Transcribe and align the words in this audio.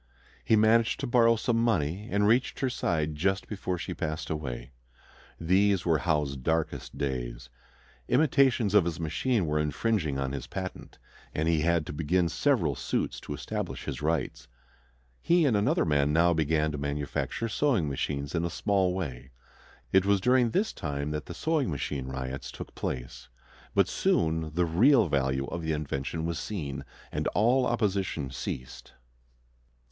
He 0.43 0.55
managed 0.55 0.99
to 1.01 1.05
borrow 1.05 1.35
some 1.35 1.61
money, 1.61 2.07
and 2.09 2.27
reached 2.27 2.61
her 2.61 2.71
side 2.71 3.13
just 3.13 3.47
before 3.47 3.77
she 3.77 3.93
passed 3.93 4.31
away. 4.31 4.71
These 5.39 5.85
were 5.85 5.99
Howe's 5.99 6.35
darkest 6.35 6.97
days. 6.97 7.51
Imitations 8.07 8.73
of 8.73 8.85
his 8.85 8.99
machine 8.99 9.45
were 9.45 9.59
infringing 9.59 10.17
on 10.17 10.31
his 10.31 10.47
patent, 10.47 10.97
and 11.35 11.47
he 11.47 11.61
had 11.61 11.85
to 11.85 11.93
begin 11.93 12.29
several 12.29 12.73
suits 12.73 13.19
to 13.19 13.35
establish 13.35 13.83
his 13.85 14.01
rights. 14.01 14.47
He 15.21 15.45
and 15.45 15.55
another 15.55 15.85
man 15.85 16.11
now 16.11 16.33
began 16.33 16.71
to 16.71 16.79
manufacture 16.79 17.47
sewing 17.47 17.87
machines 17.87 18.33
in 18.33 18.43
a 18.43 18.49
small 18.49 18.95
way. 18.95 19.29
It 19.91 20.03
was 20.03 20.19
during 20.19 20.49
this 20.49 20.73
time 20.73 21.11
that 21.11 21.27
the 21.27 21.35
"sewing 21.35 21.69
machine 21.69 22.07
riots" 22.07 22.51
took 22.51 22.73
place; 22.73 23.29
but 23.75 23.87
soon 23.87 24.55
the 24.55 24.65
real 24.65 25.07
value 25.09 25.45
of 25.45 25.61
the 25.61 25.73
invention 25.73 26.25
was 26.25 26.39
seen, 26.39 26.85
and 27.11 27.27
all 27.35 27.67
opposition 27.67 28.31
ceased. 28.31 28.93